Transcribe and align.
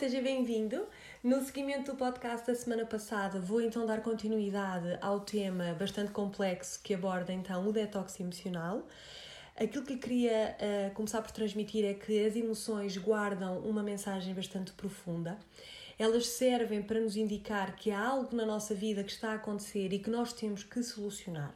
seja 0.00 0.22
bem-vindo. 0.22 0.86
No 1.22 1.44
seguimento 1.44 1.92
do 1.92 1.98
podcast 1.98 2.46
da 2.46 2.54
semana 2.54 2.86
passada, 2.86 3.38
vou 3.38 3.60
então 3.60 3.84
dar 3.84 4.00
continuidade 4.00 4.96
ao 4.98 5.20
tema 5.20 5.76
bastante 5.78 6.10
complexo 6.10 6.80
que 6.82 6.94
aborda 6.94 7.34
então 7.34 7.68
o 7.68 7.70
detox 7.70 8.18
emocional. 8.18 8.88
Aquilo 9.54 9.84
que 9.84 9.98
queria 9.98 10.56
uh, 10.56 10.94
começar 10.94 11.20
por 11.20 11.30
transmitir 11.32 11.84
é 11.84 11.92
que 11.92 12.24
as 12.24 12.34
emoções 12.34 12.96
guardam 12.96 13.58
uma 13.58 13.82
mensagem 13.82 14.32
bastante 14.32 14.72
profunda. 14.72 15.38
Elas 15.98 16.28
servem 16.28 16.80
para 16.80 16.98
nos 16.98 17.14
indicar 17.14 17.76
que 17.76 17.90
há 17.90 18.02
algo 18.02 18.34
na 18.34 18.46
nossa 18.46 18.74
vida 18.74 19.04
que 19.04 19.12
está 19.12 19.32
a 19.32 19.34
acontecer 19.34 19.92
e 19.92 19.98
que 19.98 20.08
nós 20.08 20.32
temos 20.32 20.64
que 20.64 20.82
solucionar. 20.82 21.54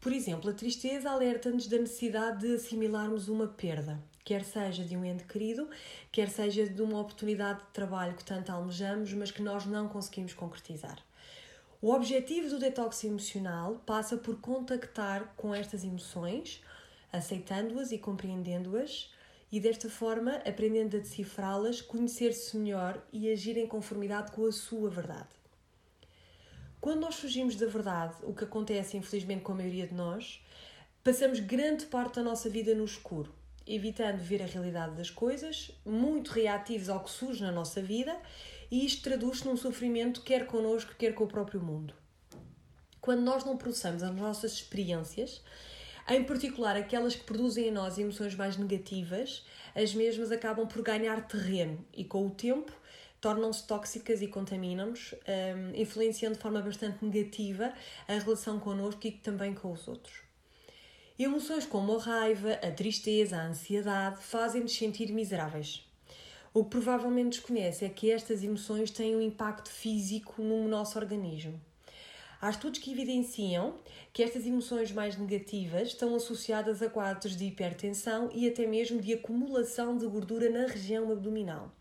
Por 0.00 0.10
exemplo, 0.10 0.48
a 0.48 0.54
tristeza 0.54 1.10
alerta-nos 1.10 1.66
da 1.66 1.76
necessidade 1.76 2.46
de 2.46 2.54
assimilarmos 2.54 3.28
uma 3.28 3.46
perda 3.46 4.02
quer 4.26 4.42
seja 4.42 4.82
de 4.82 4.96
um 4.96 5.04
ente 5.04 5.22
querido, 5.22 5.70
quer 6.10 6.28
seja 6.28 6.68
de 6.68 6.82
uma 6.82 7.00
oportunidade 7.00 7.60
de 7.60 7.70
trabalho 7.72 8.16
que 8.16 8.24
tanto 8.24 8.50
almejamos, 8.50 9.12
mas 9.12 9.30
que 9.30 9.40
nós 9.40 9.64
não 9.64 9.88
conseguimos 9.88 10.34
concretizar. 10.34 10.98
O 11.80 11.92
objetivo 11.92 12.48
do 12.48 12.58
detox 12.58 13.04
emocional 13.04 13.80
passa 13.86 14.16
por 14.16 14.40
contactar 14.40 15.32
com 15.36 15.54
estas 15.54 15.84
emoções, 15.84 16.60
aceitando-as 17.12 17.92
e 17.92 17.98
compreendendo-as, 17.98 19.14
e 19.52 19.60
desta 19.60 19.88
forma 19.88 20.34
aprendendo 20.44 20.96
a 20.96 21.00
decifrá-las, 21.00 21.80
conhecer-se 21.80 22.56
melhor 22.56 23.00
e 23.12 23.30
agir 23.30 23.56
em 23.56 23.68
conformidade 23.68 24.32
com 24.32 24.44
a 24.44 24.50
sua 24.50 24.90
verdade. 24.90 25.36
Quando 26.80 27.02
nós 27.02 27.14
fugimos 27.14 27.54
da 27.54 27.68
verdade, 27.68 28.16
o 28.24 28.34
que 28.34 28.42
acontece 28.42 28.96
infelizmente 28.96 29.42
com 29.42 29.52
a 29.52 29.54
maioria 29.54 29.86
de 29.86 29.94
nós, 29.94 30.44
passamos 31.04 31.38
grande 31.38 31.86
parte 31.86 32.16
da 32.16 32.24
nossa 32.24 32.50
vida 32.50 32.74
no 32.74 32.84
escuro 32.84 33.35
evitando 33.66 34.18
ver 34.18 34.42
a 34.42 34.46
realidade 34.46 34.94
das 34.94 35.10
coisas, 35.10 35.72
muito 35.84 36.30
reativos 36.30 36.88
ao 36.88 37.02
que 37.02 37.10
surge 37.10 37.42
na 37.42 37.50
nossa 37.50 37.82
vida, 37.82 38.16
e 38.70 38.84
isto 38.84 39.02
traduz-se 39.02 39.46
num 39.46 39.56
sofrimento 39.56 40.22
quer 40.22 40.46
connosco, 40.46 40.94
quer 40.96 41.14
com 41.14 41.24
o 41.24 41.28
próprio 41.28 41.60
mundo. 41.60 41.94
Quando 43.00 43.22
nós 43.22 43.44
não 43.44 43.56
processamos 43.56 44.02
as 44.02 44.14
nossas 44.14 44.52
experiências, 44.52 45.42
em 46.08 46.22
particular 46.24 46.76
aquelas 46.76 47.16
que 47.16 47.24
produzem 47.24 47.68
em 47.68 47.70
nós 47.70 47.98
emoções 47.98 48.34
mais 48.34 48.56
negativas, 48.56 49.44
as 49.74 49.94
mesmas 49.94 50.30
acabam 50.30 50.66
por 50.66 50.82
ganhar 50.82 51.26
terreno 51.26 51.84
e, 51.92 52.04
com 52.04 52.26
o 52.26 52.30
tempo, 52.30 52.72
tornam-se 53.20 53.66
tóxicas 53.66 54.22
e 54.22 54.28
contaminam-nos, 54.28 55.14
um, 55.14 55.74
influenciando 55.74 56.36
de 56.36 56.42
forma 56.42 56.60
bastante 56.60 57.04
negativa 57.04 57.72
a 58.06 58.12
relação 58.12 58.60
connosco 58.60 59.06
e 59.06 59.12
também 59.12 59.52
com 59.54 59.72
os 59.72 59.88
outros. 59.88 60.25
Emoções 61.18 61.64
como 61.64 61.96
a 61.96 62.02
raiva, 62.02 62.52
a 62.62 62.70
tristeza, 62.70 63.38
a 63.38 63.46
ansiedade 63.46 64.22
fazem-nos 64.22 64.76
sentir 64.76 65.10
miseráveis. 65.10 65.82
O 66.52 66.62
que 66.62 66.72
provavelmente 66.72 67.38
desconhece 67.38 67.86
é 67.86 67.88
que 67.88 68.10
estas 68.10 68.44
emoções 68.44 68.90
têm 68.90 69.16
um 69.16 69.22
impacto 69.22 69.70
físico 69.70 70.42
no 70.42 70.68
nosso 70.68 70.98
organismo. 70.98 71.58
Há 72.38 72.50
estudos 72.50 72.80
que 72.80 72.92
evidenciam 72.92 73.76
que 74.12 74.22
estas 74.22 74.44
emoções 74.44 74.92
mais 74.92 75.16
negativas 75.16 75.88
estão 75.88 76.14
associadas 76.14 76.82
a 76.82 76.90
quadros 76.90 77.34
de 77.34 77.46
hipertensão 77.46 78.28
e 78.34 78.46
até 78.46 78.66
mesmo 78.66 79.00
de 79.00 79.14
acumulação 79.14 79.96
de 79.96 80.06
gordura 80.06 80.50
na 80.50 80.66
região 80.66 81.10
abdominal. 81.10 81.72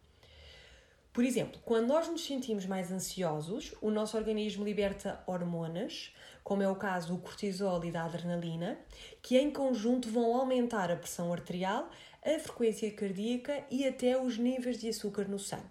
Por 1.16 1.24
exemplo, 1.24 1.62
quando 1.64 1.88
nós 1.88 2.10
nos 2.10 2.26
sentimos 2.26 2.66
mais 2.66 2.92
ansiosos, 2.92 3.74
o 3.82 3.90
nosso 3.90 4.18
organismo 4.18 4.66
liberta 4.66 5.24
hormonas 5.26 6.14
como 6.44 6.62
é 6.62 6.68
o 6.68 6.76
caso 6.76 7.16
do 7.16 7.22
cortisol 7.22 7.86
e 7.86 7.90
da 7.90 8.04
adrenalina, 8.04 8.78
que 9.22 9.38
em 9.38 9.50
conjunto 9.50 10.10
vão 10.10 10.36
aumentar 10.36 10.92
a 10.92 10.96
pressão 10.98 11.32
arterial, 11.32 11.90
a 12.22 12.38
frequência 12.38 12.92
cardíaca 12.92 13.64
e 13.72 13.88
até 13.88 14.22
os 14.22 14.38
níveis 14.38 14.78
de 14.78 14.90
açúcar 14.90 15.26
no 15.30 15.40
sangue. 15.40 15.64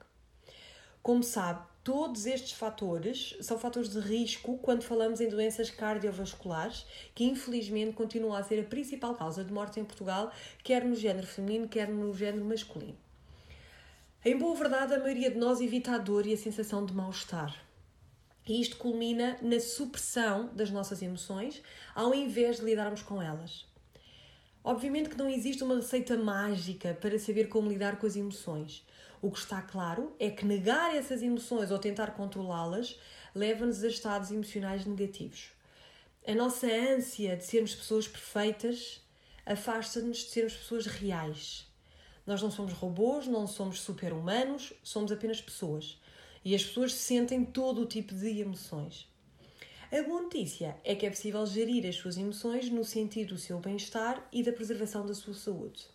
Como 1.03 1.22
sabe, 1.22 1.62
todos 1.84 2.25
estes 2.25 2.53
fatores 2.53 3.37
são 3.43 3.59
fatores 3.59 3.91
de 3.91 4.00
risco 4.00 4.56
quando 4.62 4.83
falamos 4.83 5.21
em 5.21 5.28
doenças 5.28 5.69
cardiovasculares, 5.69 6.87
que 7.15 7.25
infelizmente 7.25 7.93
continua 7.93 8.38
a 8.38 8.43
ser 8.43 8.60
a 8.60 8.65
principal 8.65 9.15
causa 9.15 9.44
de 9.44 9.53
morte 9.53 9.78
em 9.78 9.84
Portugal, 9.84 10.33
quer 10.62 10.87
no 10.87 10.94
género 10.94 11.27
feminino, 11.27 11.69
quer 11.69 11.88
no 11.91 12.15
género 12.15 12.47
masculino. 12.47 12.97
Em 14.27 14.39
boa 14.39 14.57
verdade, 14.57 14.95
a 14.95 14.99
maioria 14.99 15.31
de 15.31 15.37
nós 15.37 15.61
evita 15.61 15.93
a 15.93 15.99
dor 15.99 16.27
e 16.27 16.33
a 16.33 16.37
sensação 16.39 16.87
de 16.87 16.95
mal-estar. 16.95 17.55
E 18.47 18.59
isto 18.59 18.79
culmina 18.79 19.37
na 19.43 19.61
supressão 19.61 20.49
das 20.55 20.71
nossas 20.71 21.03
emoções, 21.03 21.62
ao 21.95 22.15
invés 22.15 22.57
de 22.57 22.65
lidarmos 22.65 23.03
com 23.03 23.21
elas. 23.21 23.67
Obviamente 24.65 25.11
que 25.11 25.19
não 25.19 25.29
existe 25.29 25.63
uma 25.63 25.77
receita 25.77 26.17
mágica 26.17 26.97
para 26.99 27.19
saber 27.19 27.51
como 27.51 27.69
lidar 27.69 27.99
com 27.99 28.07
as 28.07 28.17
emoções. 28.17 28.83
O 29.21 29.31
que 29.31 29.41
está 29.41 29.61
claro 29.61 30.17
é 30.19 30.31
que 30.31 30.47
negar 30.47 30.97
essas 30.97 31.21
emoções 31.21 31.71
ou 31.71 31.79
tentar 31.79 32.13
controlá-las 32.13 32.99
leva-nos 33.34 33.84
a 33.84 33.89
estados 33.89 34.31
emocionais 34.31 34.87
negativos. 34.87 35.51
A 36.27 36.34
nossa 36.34 36.67
ânsia 36.67 37.37
de 37.37 37.45
sermos 37.45 37.75
pessoas 37.75 38.09
perfeitas 38.09 39.03
afasta-nos 39.45 40.17
de 40.17 40.31
sermos 40.31 40.57
pessoas 40.57 40.87
reais. 40.87 41.74
Nós 42.27 42.43
não 42.43 42.51
somos 42.51 42.73
robôs, 42.73 43.27
não 43.27 43.47
somos 43.47 43.81
super-humanos, 43.81 44.73
somos 44.83 45.12
apenas 45.12 45.41
pessoas 45.41 45.99
e 46.45 46.55
as 46.55 46.65
pessoas 46.65 46.95
sentem 46.95 47.45
todo 47.45 47.81
o 47.81 47.87
tipo 47.87 48.15
de 48.15 48.41
emoções. 48.41 49.09
A 49.93 50.03
boa 50.03 50.23
notícia 50.23 50.77
é 50.83 50.95
que 50.95 51.07
é 51.07 51.11
possível 51.11 51.47
gerir 51.47 51.87
as 51.89 51.97
suas 51.97 52.17
emoções 52.17 52.69
no 52.69 52.84
sentido 52.84 53.34
do 53.34 53.41
seu 53.41 53.59
bem-estar 53.61 54.27
e 54.33 54.43
da 54.43 54.53
preservação 54.53 55.07
da 55.07 55.15
sua 55.15 55.34
saúde. 55.34 55.87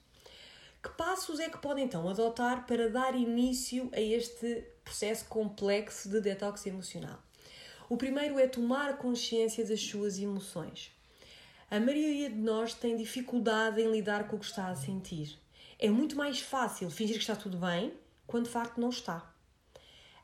Que 0.81 0.89
passos 0.89 1.39
é 1.39 1.50
que 1.50 1.57
podem 1.57 1.84
então 1.84 2.07
adotar 2.07 2.66
para 2.66 2.89
dar 2.89 3.13
início 3.13 3.89
a 3.91 4.00
este 4.00 4.63
processo 4.84 5.25
complexo 5.25 6.07
de 6.07 6.22
detox 6.22 6.66
emocional? 6.66 7.22
O 7.89 7.97
primeiro 7.97 8.39
é 8.39 8.47
tomar 8.47 8.97
consciência 8.97 9.66
das 9.66 9.81
suas 9.81 10.18
emoções. 10.18 10.91
A 11.69 11.79
maioria 11.79 12.29
de 12.29 12.38
nós 12.38 12.73
tem 12.73 12.95
dificuldade 12.95 13.81
em 13.81 13.91
lidar 13.91 14.28
com 14.29 14.38
o 14.38 14.39
que 14.39 14.45
está 14.45 14.69
a 14.69 14.75
sentir. 14.75 15.38
É 15.81 15.90
muito 15.90 16.17
mais 16.17 16.41
fácil 16.41 16.90
fingir 16.90 17.16
que 17.16 17.22
está 17.22 17.38
tudo 17.38 17.57
bem 17.57 17.94
quando 18.28 18.44
de 18.44 18.50
facto 18.50 18.81
não 18.81 18.90
está. 18.90 19.34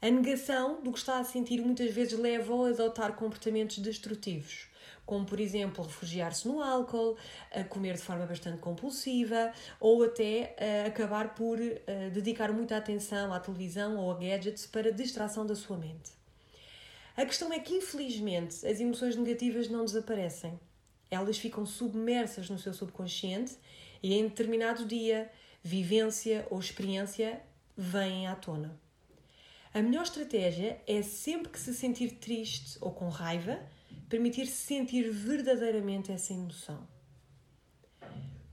A 0.02 0.10
negação 0.10 0.84
do 0.84 0.92
que 0.92 1.00
está 1.00 1.18
a 1.18 1.24
sentir 1.24 1.62
muitas 1.62 1.94
vezes 1.94 2.20
leva 2.20 2.54
a 2.54 2.70
adotar 2.72 3.16
comportamentos 3.16 3.78
destrutivos, 3.78 4.68
como 5.06 5.26
por 5.26 5.40
exemplo 5.40 5.86
refugiar-se 5.86 6.46
no 6.46 6.62
álcool, 6.62 7.16
a 7.54 7.64
comer 7.64 7.96
de 7.96 8.02
forma 8.02 8.26
bastante 8.26 8.58
compulsiva 8.60 9.54
ou 9.80 10.04
até 10.04 10.58
acabar 10.86 11.34
por 11.34 11.58
a 11.58 12.10
dedicar 12.10 12.52
muita 12.52 12.76
atenção 12.76 13.34
à 13.34 13.40
televisão 13.40 13.96
ou 13.96 14.12
a 14.12 14.16
gadgets 14.16 14.68
para 14.68 14.92
distração 14.92 15.46
da 15.46 15.56
sua 15.56 15.78
mente. 15.78 16.12
A 17.16 17.26
questão 17.26 17.54
é 17.54 17.60
que, 17.60 17.74
infelizmente, 17.74 18.68
as 18.68 18.82
emoções 18.82 19.16
negativas 19.16 19.70
não 19.70 19.86
desaparecem. 19.86 20.60
Elas 21.10 21.38
ficam 21.38 21.66
submersas 21.66 22.50
no 22.50 22.60
seu 22.60 22.74
subconsciente 22.74 23.58
e, 24.04 24.14
em 24.14 24.28
determinado 24.28 24.86
dia, 24.86 25.32
vivência 25.66 26.46
ou 26.52 26.60
experiência 26.60 27.42
vêm 27.76 28.28
à 28.28 28.36
tona. 28.36 28.80
A 29.74 29.82
melhor 29.82 30.04
estratégia 30.04 30.80
é 30.86 31.02
sempre 31.02 31.52
que 31.52 31.60
se 31.60 31.74
sentir 31.74 32.20
triste 32.20 32.78
ou 32.80 32.92
com 32.92 33.10
raiva, 33.10 33.60
permitir-se 34.08 34.58
sentir 34.58 35.10
verdadeiramente 35.10 36.12
essa 36.12 36.34
emoção. 36.34 36.88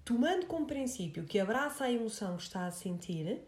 Tomando 0.03 0.47
como 0.47 0.67
princípio 0.67 1.25
que 1.25 1.39
abraça 1.39 1.85
a 1.85 1.93
emoção 1.93 2.39
que 2.39 2.45
está 2.45 2.65
a 2.65 2.71
sentir, 2.71 3.43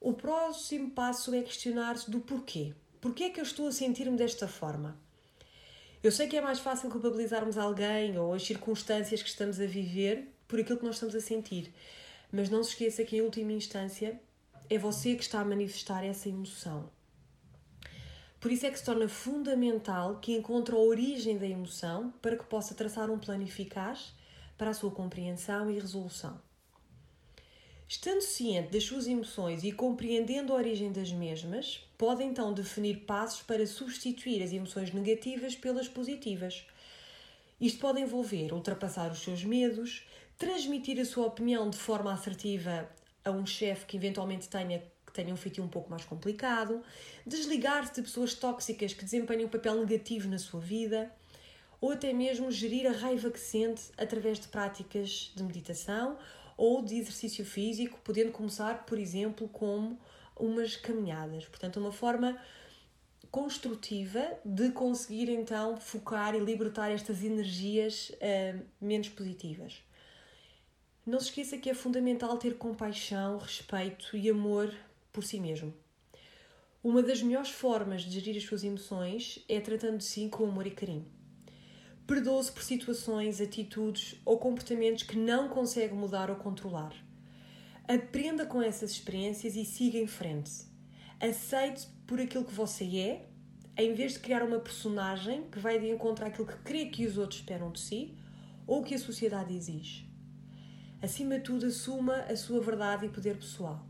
o 0.00 0.14
próximo 0.14 0.90
passo 0.90 1.34
é 1.34 1.42
questionar-se 1.42 2.10
do 2.10 2.20
porquê. 2.20 2.72
Porquê 3.02 3.24
é 3.24 3.30
que 3.30 3.38
eu 3.38 3.44
estou 3.44 3.68
a 3.68 3.72
sentir-me 3.72 4.16
desta 4.16 4.48
forma? 4.48 4.98
Eu 6.02 6.10
sei 6.10 6.26
que 6.26 6.38
é 6.38 6.40
mais 6.40 6.58
fácil 6.58 6.88
culpabilizarmos 6.88 7.58
alguém 7.58 8.18
ou 8.18 8.32
as 8.32 8.42
circunstâncias 8.42 9.22
que 9.22 9.28
estamos 9.28 9.60
a 9.60 9.66
viver 9.66 10.34
por 10.48 10.58
aquilo 10.58 10.78
que 10.78 10.86
nós 10.86 10.96
estamos 10.96 11.14
a 11.14 11.20
sentir, 11.20 11.70
mas 12.34 12.50
não 12.50 12.64
se 12.64 12.70
esqueça 12.70 13.04
que, 13.04 13.16
em 13.16 13.20
última 13.20 13.52
instância, 13.52 14.20
é 14.68 14.76
você 14.76 15.14
que 15.14 15.22
está 15.22 15.40
a 15.40 15.44
manifestar 15.44 16.04
essa 16.04 16.28
emoção. 16.28 16.90
Por 18.40 18.50
isso 18.50 18.66
é 18.66 18.70
que 18.72 18.78
se 18.78 18.84
torna 18.84 19.08
fundamental 19.08 20.18
que 20.18 20.36
encontre 20.36 20.74
a 20.74 20.78
origem 20.78 21.38
da 21.38 21.46
emoção 21.46 22.12
para 22.20 22.36
que 22.36 22.44
possa 22.44 22.74
traçar 22.74 23.08
um 23.08 23.20
plano 23.20 23.44
eficaz 23.44 24.12
para 24.58 24.70
a 24.70 24.74
sua 24.74 24.90
compreensão 24.90 25.70
e 25.70 25.74
resolução. 25.78 26.40
Estando 27.86 28.20
ciente 28.20 28.72
das 28.72 28.82
suas 28.82 29.06
emoções 29.06 29.62
e 29.62 29.70
compreendendo 29.70 30.52
a 30.52 30.56
origem 30.56 30.90
das 30.90 31.12
mesmas, 31.12 31.86
pode 31.96 32.24
então 32.24 32.52
definir 32.52 33.04
passos 33.06 33.42
para 33.42 33.64
substituir 33.64 34.42
as 34.42 34.52
emoções 34.52 34.92
negativas 34.92 35.54
pelas 35.54 35.86
positivas. 35.86 36.66
Isto 37.60 37.78
pode 37.78 38.00
envolver 38.00 38.52
ultrapassar 38.52 39.12
os 39.12 39.20
seus 39.20 39.44
medos, 39.44 40.04
transmitir 40.38 41.00
a 41.00 41.04
sua 41.04 41.26
opinião 41.26 41.68
de 41.70 41.76
forma 41.76 42.12
assertiva 42.12 42.88
a 43.24 43.30
um 43.30 43.46
chefe 43.46 43.86
que 43.86 43.96
eventualmente 43.96 44.48
tenha 44.48 44.82
tenham 45.14 45.34
um 45.34 45.36
feitio 45.36 45.62
um 45.62 45.68
pouco 45.68 45.88
mais 45.88 46.04
complicado, 46.04 46.82
desligar-se 47.24 47.94
de 47.94 48.02
pessoas 48.02 48.34
tóxicas 48.34 48.92
que 48.92 49.04
desempenham 49.04 49.46
um 49.46 49.48
papel 49.48 49.76
negativo 49.76 50.28
na 50.28 50.38
sua 50.38 50.60
vida, 50.60 51.08
ou 51.80 51.92
até 51.92 52.12
mesmo 52.12 52.50
gerir 52.50 52.86
a 52.86 52.92
raiva 52.92 53.30
que 53.30 53.38
sente 53.38 53.82
através 53.96 54.40
de 54.40 54.48
práticas 54.48 55.32
de 55.34 55.42
meditação 55.44 56.18
ou 56.56 56.82
de 56.82 56.96
exercício 56.96 57.44
físico, 57.44 57.98
podendo 58.02 58.32
começar, 58.32 58.84
por 58.86 58.98
exemplo, 58.98 59.48
como 59.48 59.98
umas 60.36 60.76
caminhadas. 60.76 61.44
Portanto, 61.46 61.78
uma 61.78 61.92
forma 61.92 62.36
construtiva 63.30 64.24
de 64.44 64.70
conseguir 64.70 65.28
então 65.28 65.76
focar 65.76 66.34
e 66.34 66.38
libertar 66.38 66.90
estas 66.90 67.22
energias 67.22 68.10
uh, 68.10 68.64
menos 68.80 69.08
positivas. 69.08 69.82
Não 71.06 71.20
se 71.20 71.26
esqueça 71.26 71.58
que 71.58 71.68
é 71.68 71.74
fundamental 71.74 72.38
ter 72.38 72.56
compaixão, 72.56 73.36
respeito 73.36 74.16
e 74.16 74.30
amor 74.30 74.74
por 75.12 75.22
si 75.22 75.38
mesmo. 75.38 75.74
Uma 76.82 77.02
das 77.02 77.22
melhores 77.22 77.50
formas 77.50 78.00
de 78.00 78.18
gerir 78.18 78.38
as 78.38 78.44
suas 78.44 78.64
emoções 78.64 79.44
é 79.46 79.60
tratando 79.60 79.98
de 79.98 80.04
si 80.04 80.30
com 80.30 80.46
amor 80.46 80.66
e 80.66 80.70
carinho. 80.70 81.04
Perdoe-se 82.06 82.50
por 82.50 82.62
situações, 82.62 83.38
atitudes 83.38 84.16
ou 84.24 84.38
comportamentos 84.38 85.02
que 85.02 85.14
não 85.14 85.50
consegue 85.50 85.92
mudar 85.92 86.30
ou 86.30 86.36
controlar. 86.36 86.94
Aprenda 87.86 88.46
com 88.46 88.62
essas 88.62 88.90
experiências 88.90 89.56
e 89.56 89.64
siga 89.66 89.98
em 89.98 90.06
frente. 90.06 90.64
Aceite 91.20 91.86
por 92.06 92.18
aquilo 92.18 92.46
que 92.46 92.54
você 92.54 92.84
é, 92.96 93.28
em 93.76 93.92
vez 93.92 94.14
de 94.14 94.20
criar 94.20 94.42
uma 94.42 94.58
personagem 94.58 95.42
que 95.52 95.58
vai 95.58 95.78
de 95.78 95.90
encontro 95.90 96.24
àquilo 96.24 96.46
que 96.46 96.56
crê 96.62 96.86
que 96.86 97.06
os 97.06 97.18
outros 97.18 97.40
esperam 97.40 97.70
de 97.70 97.80
si 97.80 98.14
ou 98.66 98.82
que 98.82 98.94
a 98.94 98.98
sociedade 98.98 99.54
exige. 99.54 100.13
Acima 101.02 101.38
de 101.38 101.44
tudo, 101.44 101.66
assuma 101.66 102.16
a 102.22 102.36
sua 102.36 102.60
verdade 102.60 103.06
e 103.06 103.08
poder 103.08 103.36
pessoal. 103.36 103.86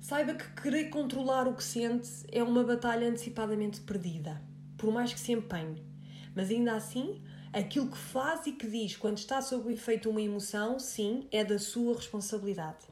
Saiba 0.00 0.34
que 0.34 0.62
querer 0.62 0.90
controlar 0.90 1.48
o 1.48 1.54
que 1.54 1.64
sente 1.64 2.10
é 2.30 2.42
uma 2.42 2.62
batalha 2.62 3.08
antecipadamente 3.08 3.80
perdida, 3.80 4.40
por 4.76 4.92
mais 4.92 5.14
que 5.14 5.18
se 5.20 5.32
empenhe. 5.32 5.82
Mas 6.34 6.50
ainda 6.50 6.74
assim, 6.74 7.22
aquilo 7.52 7.90
que 7.90 7.96
faz 7.96 8.46
e 8.46 8.52
que 8.52 8.66
diz 8.66 8.96
quando 8.96 9.16
está 9.16 9.40
sob 9.40 9.68
o 9.68 9.70
efeito 9.70 10.02
de 10.02 10.08
uma 10.08 10.20
emoção, 10.20 10.78
sim, 10.78 11.26
é 11.32 11.42
da 11.42 11.58
sua 11.58 11.96
responsabilidade. 11.96 12.86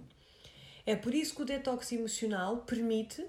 É 0.87 0.97
por 0.97 1.15
isso 1.15 1.35
que 1.35 1.43
o 1.43 1.45
detox 1.45 1.93
emocional 1.93 2.63
permite 2.63 3.25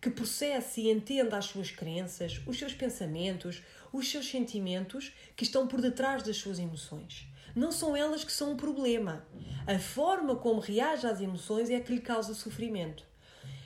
que 0.00 0.10
processe 0.10 0.82
e 0.82 0.90
entenda 0.90 1.36
as 1.36 1.46
suas 1.46 1.70
crenças, 1.70 2.40
os 2.46 2.58
seus 2.58 2.74
pensamentos, 2.74 3.62
os 3.92 4.08
seus 4.08 4.28
sentimentos 4.28 5.12
que 5.34 5.44
estão 5.44 5.66
por 5.66 5.80
detrás 5.80 6.22
das 6.22 6.36
suas 6.36 6.58
emoções. 6.58 7.26
Não 7.54 7.70
são 7.70 7.96
elas 7.96 8.24
que 8.24 8.32
são 8.32 8.52
o 8.52 8.56
problema. 8.56 9.24
A 9.66 9.78
forma 9.78 10.34
como 10.34 10.60
reage 10.60 11.06
às 11.06 11.20
emoções 11.20 11.70
é 11.70 11.78
que 11.78 11.94
lhe 11.94 12.00
causa 12.00 12.34
sofrimento. 12.34 13.06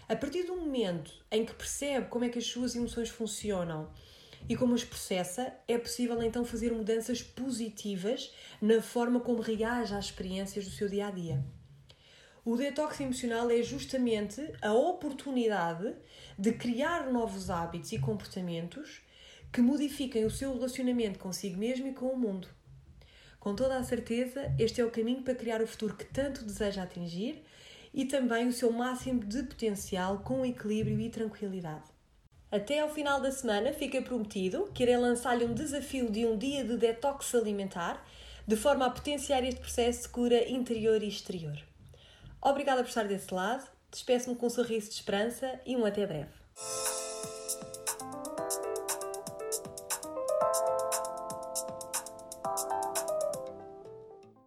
A 0.07 0.15
partir 0.15 0.45
do 0.45 0.57
momento 0.57 1.13
em 1.31 1.45
que 1.45 1.55
percebe 1.55 2.09
como 2.09 2.25
é 2.25 2.29
que 2.29 2.39
as 2.39 2.47
suas 2.47 2.77
emoções 2.77 3.09
funcionam 3.09 3.91
e 4.47 4.57
como 4.57 4.75
as 4.75 4.85
processa, 4.85 5.55
é 5.67 5.79
possível 5.79 6.23
então 6.23 6.45
fazer 6.45 6.73
mudanças 6.73 7.23
positivas 7.23 8.33
na 8.61 8.83
forma 8.83 9.21
como 9.21 9.41
reage 9.41 9.95
às 9.95 10.07
experiências 10.07 10.65
do 10.67 10.71
seu 10.71 10.89
dia 10.89 11.09
a 11.09 11.11
dia. 11.11 11.45
O 12.45 12.57
detox 12.57 13.01
emocional 13.01 13.51
é 13.51 13.63
justamente 13.63 14.41
a 14.63 14.73
oportunidade 14.73 15.95
de 16.39 16.53
criar 16.53 17.11
novos 17.11 17.51
hábitos 17.51 17.93
e 17.93 17.99
comportamentos 17.99 19.03
que 19.53 19.61
modifiquem 19.61 20.25
o 20.25 20.31
seu 20.31 20.55
relacionamento 20.55 21.19
consigo 21.19 21.59
mesmo 21.59 21.89
e 21.89 21.93
com 21.93 22.07
o 22.07 22.19
mundo. 22.19 22.49
Com 23.39 23.55
toda 23.55 23.77
a 23.77 23.85
certeza, 23.85 24.53
este 24.59 24.81
é 24.81 24.85
o 24.85 24.91
caminho 24.91 25.23
para 25.23 25.35
criar 25.35 25.63
o 25.63 25.67
futuro 25.67 25.97
que 25.97 26.05
tanto 26.05 26.45
deseja 26.45 26.83
atingir 26.83 27.43
e 27.95 28.05
também 28.05 28.49
o 28.49 28.53
seu 28.53 28.73
máximo 28.73 29.25
de 29.25 29.43
potencial 29.43 30.19
com 30.19 30.45
equilíbrio 30.45 31.01
e 31.01 31.09
tranquilidade. 31.09 31.85
Até 32.51 32.81
ao 32.81 32.89
final 32.89 33.21
da 33.21 33.31
semana 33.31 33.73
fica 33.73 34.01
prometido 34.01 34.71
que 34.75 34.83
irei 34.83 34.97
lançar-lhe 34.97 35.45
um 35.45 35.55
desafio 35.55 36.11
de 36.11 36.27
um 36.27 36.37
dia 36.37 36.65
de 36.65 36.77
detox 36.77 37.35
alimentar, 37.35 38.05
de 38.47 38.57
forma 38.57 38.87
a 38.87 38.91
potenciar 38.91 39.45
este 39.45 39.61
processo 39.61 40.03
de 40.03 40.09
cura 40.09 40.49
interior 40.49 41.03
e 41.03 41.09
exterior. 41.09 41.59
Obrigada 42.41 42.83
por 42.83 42.89
estar 42.89 43.05
desse 43.05 43.33
lado, 43.33 43.69
despeço-me 43.91 44.37
com 44.37 44.47
um 44.47 44.51
sorriso 44.51 44.89
de 44.89 44.95
esperança 44.95 45.61
e 45.67 45.77
um 45.77 45.85
até 45.85 46.07
breve. 46.07 46.33